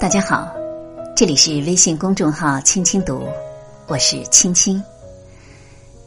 [0.00, 0.50] 大家好，
[1.14, 3.28] 这里是微信公众号“青青读”，
[3.86, 4.82] 我是青青。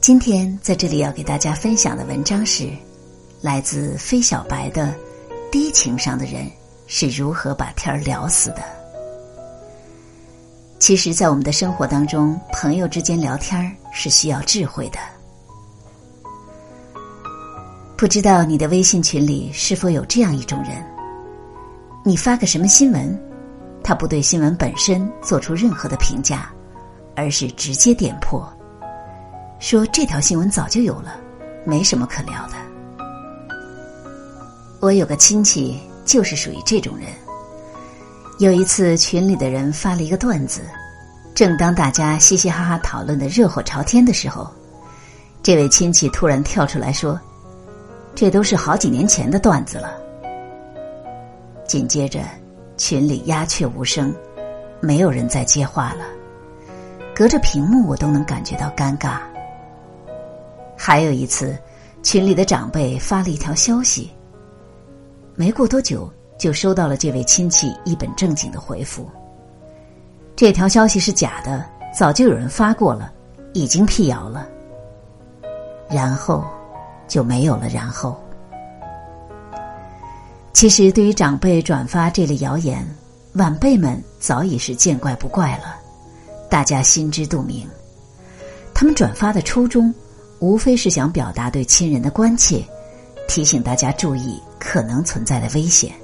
[0.00, 2.70] 今天在这里要给大家分享的文章是
[3.40, 4.86] 来自飞小白的
[5.50, 6.48] 《低情商的人
[6.86, 8.58] 是如何把天儿聊死的》。
[10.78, 15.00] 其实，在我们的生活当中，朋友之间聊天是需要智慧的。
[17.96, 20.80] 不知道你的微信群里是否有这样一种人？
[22.04, 23.29] 你发个什么新闻，
[23.82, 26.50] 他不对新闻本身做出任何的评价，
[27.16, 28.46] 而是直接点破，
[29.58, 31.16] 说这条新闻早就有了，
[31.64, 32.54] 没什么可聊的。
[34.80, 37.08] 我有个亲戚就是属于这种人。
[38.38, 40.62] 有一次群里的人发了一个段子，
[41.34, 44.50] 正当大家嘻嘻哈哈讨论的热火朝天的时候，
[45.42, 47.20] 这位亲戚突然跳出来说
[48.16, 49.94] ：“这都是好几年前的段子了。”
[51.68, 52.20] 紧接着，
[52.80, 54.10] 群里鸦雀无声，
[54.80, 56.06] 没有人再接话了。
[57.14, 59.18] 隔着屏幕，我都能感觉到尴尬。
[60.78, 61.54] 还有一次，
[62.02, 64.10] 群里的长辈发了一条消息，
[65.34, 69.06] 没过多久就收到了这位亲戚一本正经的回复：
[70.34, 71.62] 这条消息是假的，
[71.94, 73.12] 早就有人发过了，
[73.52, 74.48] 已经辟谣了。
[75.90, 76.46] 然后，
[77.06, 78.18] 就没有了然后。
[80.60, 82.86] 其实，对于长辈转发这类谣言，
[83.32, 85.74] 晚辈们早已是见怪不怪了。
[86.50, 87.66] 大家心知肚明，
[88.74, 89.90] 他们转发的初衷，
[90.38, 92.62] 无非是想表达对亲人的关切，
[93.26, 95.94] 提醒大家注意可能存在的危险。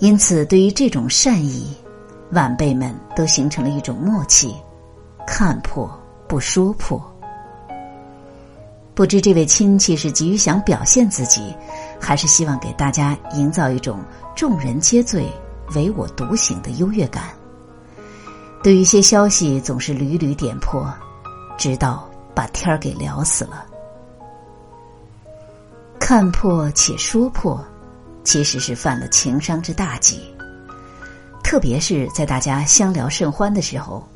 [0.00, 1.72] 因此，对于这种善意，
[2.32, 4.52] 晚辈们都形成了一种默契：
[5.24, 5.88] 看破
[6.26, 7.00] 不说破。
[8.92, 11.54] 不知这位亲戚是急于想表现自己。
[12.00, 14.00] 还是希望给大家营造一种
[14.34, 15.26] 众人皆醉
[15.74, 17.24] 唯我独醒的优越感。
[18.62, 20.92] 对于一些消息，总是屡屡点破，
[21.56, 23.64] 直到把天儿给聊死了。
[25.98, 27.62] 看破且说破，
[28.24, 30.20] 其实是犯了情商之大忌。
[31.44, 34.06] 特别是在大家相聊甚欢的时候，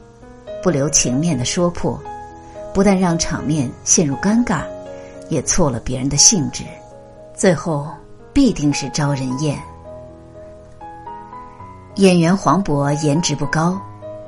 [0.62, 2.02] 不留情面的说破，
[2.74, 4.62] 不但让场面陷入尴尬，
[5.28, 6.64] 也挫了别人的兴致。
[7.42, 7.88] 最后
[8.32, 9.60] 必定是招人厌。
[11.96, 13.76] 演员黄渤颜值不高，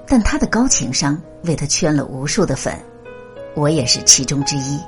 [0.04, 2.76] 但他的高情商为他圈了无数的粉，
[3.54, 4.80] 我也是其中之一。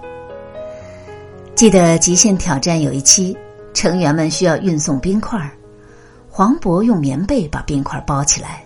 [1.55, 3.39] 记得《极限挑战》有一期，
[3.73, 5.49] 成员们需要运送冰块
[6.29, 8.61] 黄渤用棉被把冰块包起来，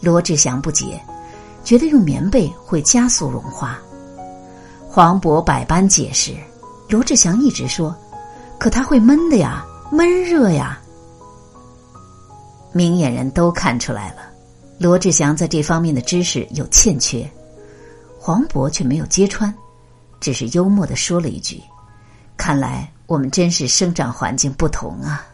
[0.00, 0.98] 罗志祥不解，
[1.62, 3.78] 觉得用棉被会加速融化。
[4.88, 6.34] 黄渤百般解释，
[6.88, 7.94] 罗志祥一直说。
[8.58, 10.78] 可他会闷的呀，闷热呀。
[12.72, 14.22] 明眼人都看出来了，
[14.78, 17.28] 罗志祥在这方面的知识有欠缺，
[18.18, 19.52] 黄渤却没有揭穿，
[20.20, 21.62] 只是幽默的说了一句
[22.36, 25.26] ：“看来我们真是生长环境不同啊。”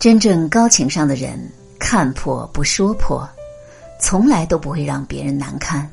[0.00, 1.38] 真正高情商的人，
[1.78, 3.28] 看破不说破，
[4.00, 5.88] 从来都不会让别人难堪，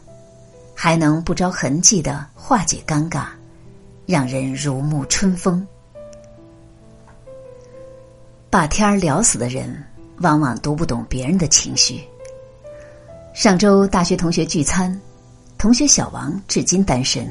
[0.74, 3.26] 还能不着痕迹的化解尴尬。
[4.06, 5.66] 让人如沐春风。
[8.50, 9.84] 把天儿聊死的人，
[10.20, 12.04] 往往读不懂别人的情绪。
[13.34, 14.98] 上周大学同学聚餐，
[15.58, 17.28] 同学小王至今单身，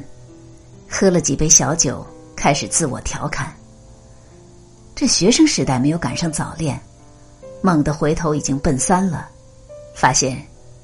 [0.87, 2.05] 喝了几杯小酒，
[2.35, 3.51] 开始自我调侃：
[4.93, 6.79] 这学生时代没有赶上早恋，
[7.61, 9.27] 猛地回头已经奔三了，
[9.95, 10.39] 发现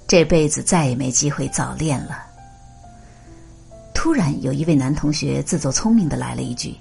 [0.07, 2.30] 这辈子再也没机会早恋了。
[3.93, 6.75] 突然，有一位男同学自作聪明的来了一句：“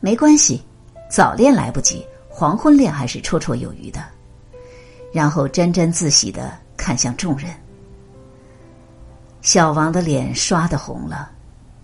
[0.00, 0.62] 没关系，
[1.10, 4.02] 早恋来不及，黄昏恋还是绰绰有余的。”
[5.12, 7.50] 然后沾沾自喜的看向众人。
[9.42, 11.30] 小王的脸刷的红了，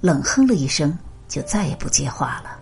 [0.01, 0.97] 冷哼了一声，
[1.29, 2.59] 就再也不接话了。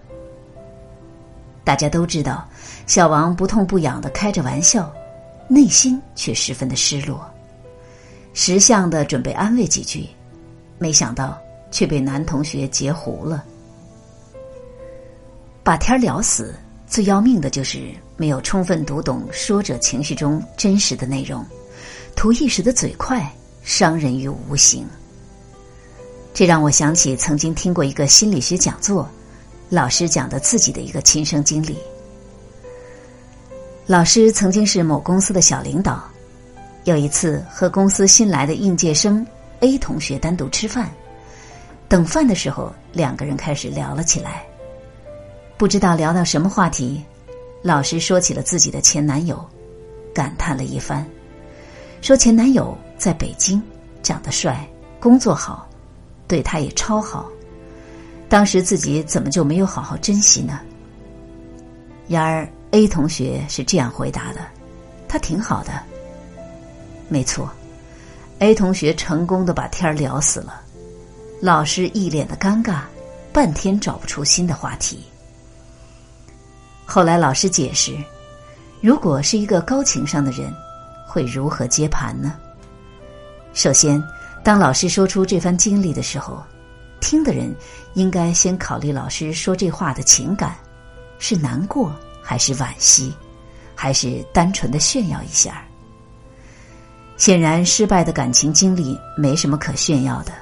[1.62, 2.48] 大家都知道，
[2.86, 4.92] 小王不痛不痒的开着玩笑，
[5.46, 7.24] 内心却十分的失落，
[8.34, 10.08] 识相的准备安慰几句，
[10.78, 11.38] 没想到。
[11.70, 13.44] 却被男同学截胡了。
[15.62, 16.54] 把天聊死，
[16.86, 21.44] 最要命的就是没有充分读懂说者情绪中真实的内容，
[22.14, 23.28] 图一时的嘴快，
[23.62, 24.86] 伤人于无形。
[26.32, 29.08] 这让我想起曾经听过一个心理学讲座，
[29.68, 31.76] 老师讲的自己的一个亲身经历。
[33.86, 36.04] 老师曾经是某公司的小领导，
[36.84, 39.26] 有一次和公司新来的应届生
[39.60, 40.90] A 同学单独吃饭。
[41.88, 44.44] 等饭的时候，两个人开始聊了起来。
[45.56, 47.02] 不知道聊到什么话题，
[47.62, 49.42] 老师说起了自己的前男友，
[50.12, 51.06] 感叹了一番，
[52.02, 53.62] 说前男友在北京，
[54.02, 54.68] 长得帅，
[55.00, 55.68] 工作好，
[56.26, 57.30] 对她也超好。
[58.28, 60.60] 当时自己怎么就没有好好珍惜呢？
[62.08, 64.40] 然而 A 同学是这样回答的
[65.08, 65.72] ：“他挺好的。”
[67.08, 67.48] 没错
[68.40, 70.60] ，A 同学成功的把天儿聊死了。
[71.40, 72.80] 老师一脸的尴尬，
[73.32, 75.04] 半天找不出新的话题。
[76.86, 77.94] 后来老师解释，
[78.80, 80.50] 如果是一个高情商的人，
[81.06, 82.34] 会如何接盘呢？
[83.52, 84.02] 首先，
[84.42, 86.42] 当老师说出这番经历的时候。
[86.98, 87.54] 听的人
[87.94, 90.56] 应该先考虑老师说这话的情感，
[91.18, 93.14] 是难过还是惋惜，
[93.74, 95.62] 还是单纯的炫耀一下？
[97.18, 100.32] 显然，失败的感情经历没什么可炫耀的，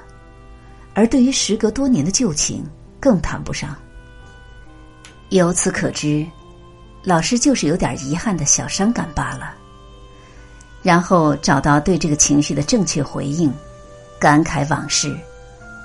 [0.95, 2.65] 而对于时隔多年的旧情，
[3.01, 3.77] 更谈不上。
[5.31, 6.25] 由此可知，
[7.03, 9.55] 老师就是有点遗憾的小伤感罢了。
[10.83, 13.53] 然后找到对这个情绪的正确回应，
[14.21, 15.17] 感慨往事。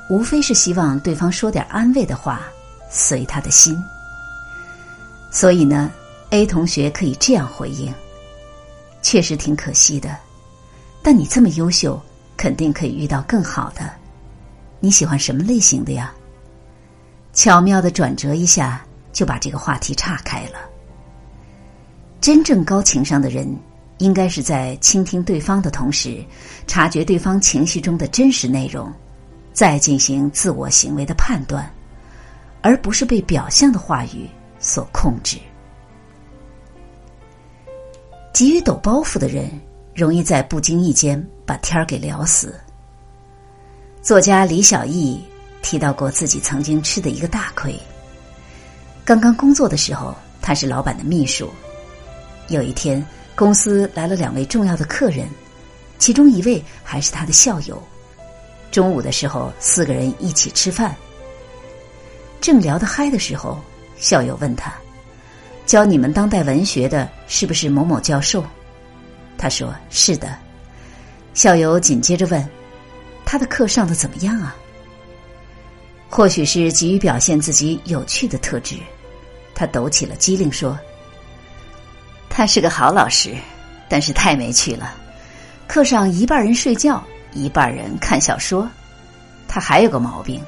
[0.10, 2.42] 无非是希望对方说点安慰的话，
[2.90, 3.78] 随他的心。
[5.32, 5.92] 所以呢
[6.32, 7.94] ，A 同学可以这样回应：
[9.02, 10.18] 确实挺可惜的，
[11.02, 12.02] 但你这么优秀，
[12.36, 13.99] 肯定可以遇到更好的。
[14.80, 16.14] 你喜欢什么类型的呀？
[17.34, 20.60] 巧妙的转折一下，就把这个话题岔开了。
[22.22, 23.54] 真正高情商的人，
[23.98, 26.24] 应该是在倾听对方的同时，
[26.68, 28.92] 察觉对方情绪中的真实内容。
[29.52, 31.70] 再进行自我行为的判断，
[32.62, 35.38] 而不是被表象的话语所控制。
[38.32, 39.52] 急于抖包袱的人，
[39.94, 42.58] 容易在不经意间把天儿给聊死。
[44.10, 45.24] 作家李小艺
[45.62, 47.80] 提到过自己曾经吃的一个大亏。
[49.06, 51.48] 刚刚工作的时候，他是老板的秘书。
[52.48, 55.30] 有一天，公司来了两位重要的客人，
[56.00, 57.80] 其中一位还是他的校友。
[58.72, 60.96] 中午的时候，四个人一起吃饭。
[62.42, 63.60] 正聊得嗨的时候，
[64.00, 64.74] 校友问他
[65.68, 68.44] ：“教你们当代文学的是不是某某教授？”
[69.38, 70.36] 他说：“是的。”
[71.36, 72.44] 校友紧接着问
[73.30, 74.56] ：“他的课上的怎么样啊？”
[76.10, 78.76] 或许是急于表现自己有趣的特质，
[79.54, 80.76] 他抖起了机灵说
[82.28, 83.36] ：“他是个好老师，
[83.88, 84.96] 但是太没趣了，
[85.68, 88.68] 课上一半人睡觉。”一半人看小说，
[89.48, 90.44] 他还有个毛病，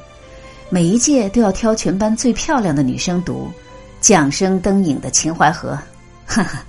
[0.71, 3.53] 每一届都要挑全班最漂亮的女生读
[4.03, 5.73] 《桨声灯影的秦淮河》。
[6.25, 6.63] 哈哈，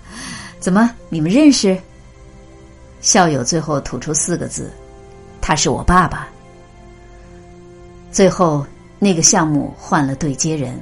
[0.61, 1.81] 怎么你们认识？
[3.00, 4.70] 校友最后吐出四个字
[5.43, 6.27] ：“他是我爸爸。”
[8.11, 8.65] 最后
[8.99, 10.81] 那个项目换了对接人。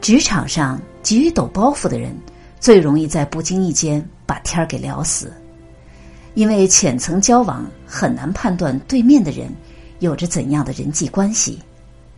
[0.00, 2.16] 职场上急于抖包袱的人，
[2.60, 5.32] 最容易在不经意间把天儿给聊死。
[6.34, 9.48] 因为浅层交往很难判断对面的人
[9.98, 11.58] 有着怎样的人际关系，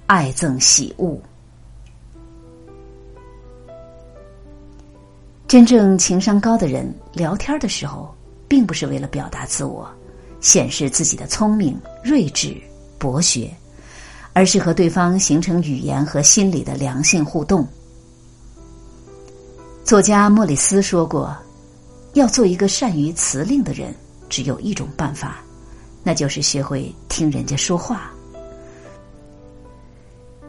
[0.07, 1.19] 爱憎喜恶。
[5.49, 8.15] 真正情商高的人聊天的时候，
[8.47, 9.91] 并不是为了表达自我、
[10.43, 12.55] 显示自己的聪明、睿智、
[12.99, 13.51] 博学，
[14.35, 17.67] 而是和对方形成语言和心理的良性互动。
[19.83, 21.35] 作家莫里斯说过。
[22.15, 23.95] 要做一个善于辞令的人，
[24.29, 25.39] 只有一种办法，
[26.03, 28.13] 那就是学会听人家说话。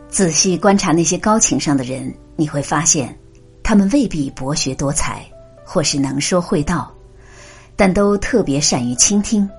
[0.10, 3.18] 仔细观察那些高情商的人，你会发现，
[3.64, 5.26] 他们未必博学多才，
[5.64, 6.94] 或是能说会道，
[7.78, 9.50] 但都特别善于倾听，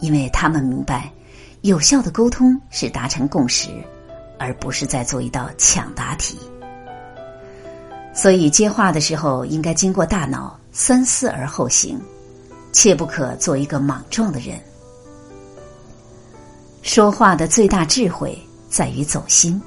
[0.00, 1.12] 因为他们明白，
[1.62, 3.68] 有效的沟通是达成共识，
[4.38, 6.38] 而不是在做一道抢答题。
[8.14, 10.58] 所以接话的时候，应该经过大脑。
[10.70, 12.00] 三思而后行，
[12.72, 14.60] 切不可做一个莽撞的人。
[16.82, 18.38] 说话的最大智慧
[18.68, 19.60] 在于走心。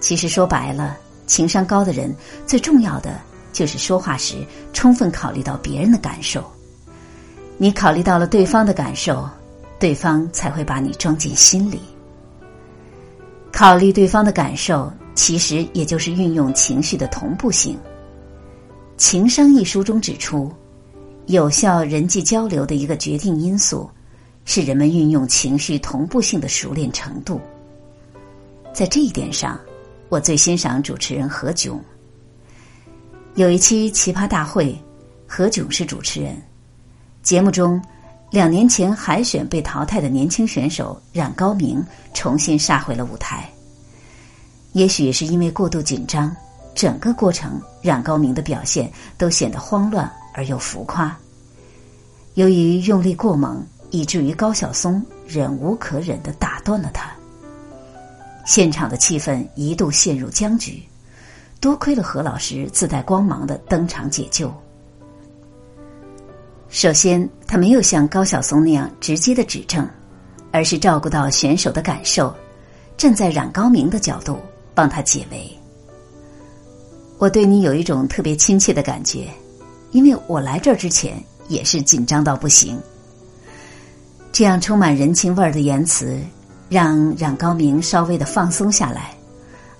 [0.00, 2.14] 其实说白了，情商高的人
[2.44, 3.18] 最重要的
[3.50, 6.44] 就是说话时充分考虑到别人的感受。
[7.56, 9.28] 你考虑到了对方的感受，
[9.78, 11.80] 对方才会把你装进心里。
[13.52, 17.76] 考虑对方的感受，其实也就是运用情绪的同步性。
[18.96, 20.52] 《情商》一书中指出，
[21.26, 23.88] 有效人际交流的一个决定因素
[24.44, 27.40] 是人们运用情绪同步性的熟练程度。
[28.72, 29.58] 在这一点上，
[30.08, 31.78] 我最欣赏主持人何炅。
[33.36, 34.72] 有一期《奇葩大会》，
[35.28, 36.36] 何炅是主持人。
[37.24, 37.80] 节目中，
[38.30, 43.50] 两年前海选被淘汰的年轻选手冉高明重新杀回了舞台。
[44.72, 46.34] 也许是因为过度紧张。
[46.74, 51.16] 整个过程冉高明的表现都显得慌乱而又浮夸。
[52.34, 57.08] 由于用力过猛，以至于高晓松忍无可忍的打断了他。
[58.44, 60.82] 现场的气氛一度陷入僵局，
[61.60, 64.52] 多亏了何老师自带光芒的登场解救。
[66.74, 69.88] 首先，他没有像高晓松那样直接的指正，
[70.50, 72.34] 而是照顾到选手的感受，
[72.96, 74.40] 站在冉高明的角度
[74.74, 75.48] 帮他解围。
[77.16, 79.28] 我对你有一种特别亲切的感觉，
[79.92, 81.14] 因为我来这儿之前
[81.46, 82.76] 也是紧张到不行。
[84.32, 86.18] 这样充满人情味儿的言辞。
[86.68, 89.14] 让冉高明稍微的放松下来，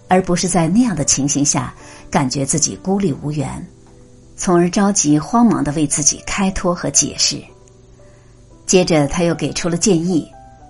[0.06, 1.74] 而不是在那样的情形下
[2.08, 3.66] 感觉自己孤立无援，
[4.36, 7.40] 从而着急慌忙的为自己开脱和解释。
[8.66, 10.26] 接着，他又给出了建议，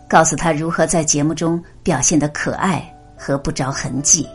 [0.08, 2.84] 告诉他如何在节目中表现的可爱
[3.16, 4.26] 和不着痕迹。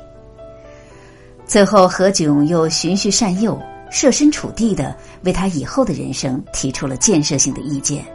[1.46, 3.60] 最后，何炅又循循善诱、
[3.90, 8.06] 设身处地的为他以后的人生提出了建设性的意见，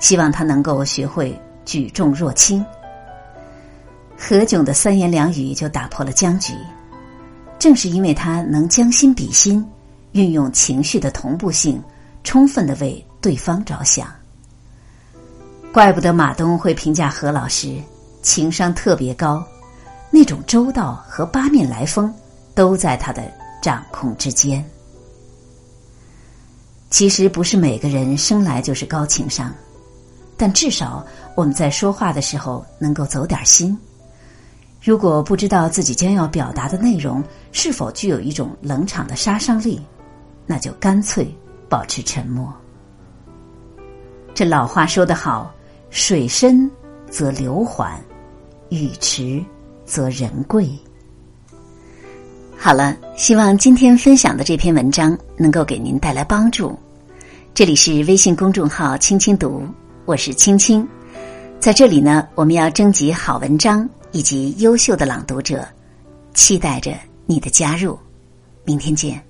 [0.00, 2.64] 希望他能够学会举重若轻。
[4.16, 6.52] 何炅的三言两语就打破了僵局，
[7.58, 9.64] 正是因为他能将心比心，
[10.14, 11.82] 运用情绪的同步性，
[12.22, 14.08] 充分的为对方着想。
[15.72, 17.76] 怪不得马东会评价何老师
[18.22, 19.44] 情商特别高，
[20.10, 22.14] 那种周到和八面来风
[22.54, 23.22] 都在他的
[23.60, 24.64] 掌控之间。
[26.90, 29.52] 其实不是每个人生来就是高情商，
[30.36, 31.04] 但至少
[31.34, 33.76] 我们在说话的时候能够走点心。
[34.80, 39.82] 如果不知道自己将要表达的内容是否具有一种冷场的杀伤力，
[40.46, 41.26] 那就干脆
[41.68, 42.52] 保持沉默。
[44.34, 45.52] 这老话说得好
[45.90, 46.70] ：“水深
[47.10, 48.00] 则流缓，
[48.68, 49.42] 语迟
[49.84, 50.68] 则人贵。”
[52.56, 56.78] 好了，希望今天分享的这篇文章能够给您带来帮助。
[57.52, 59.66] 这里是微信公众号“青青读”，
[60.06, 60.88] 我是青青，
[61.60, 63.88] 在这里呢，我们要征集好文章。
[64.14, 65.66] 以及优秀的朗读者，
[66.34, 66.94] 期待着
[67.26, 67.98] 你的加入。
[68.64, 69.20] 明天见。